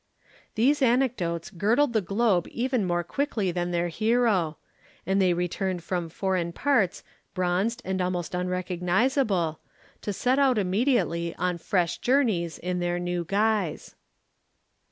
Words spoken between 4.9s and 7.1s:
and they returned from foreign parts